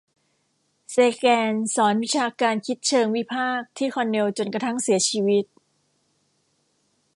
[0.91, 5.45] เซแกนสอนวิชาการคิดเชิงวิพากษ์ที่คอร์เนลจนกระทั่งเสียชีวิต